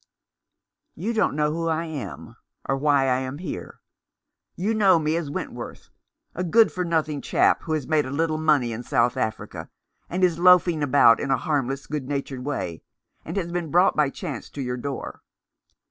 [0.95, 2.35] "You don't know who I am,
[2.67, 3.81] or why I am here.
[4.55, 5.89] You know me as Wentworth—
[6.33, 9.69] a good for nothing chap who has made a little money in South Africa,
[10.09, 12.81] and is loafing about in a harmless, good natured way,
[13.23, 15.21] and has been brought by chance to your door.